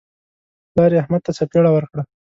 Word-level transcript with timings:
پلار 0.71 0.91
یې 0.93 0.99
احمد 1.03 1.21
ته 1.25 1.31
څپېړه 1.37 1.69
ورکړه. 1.73 2.03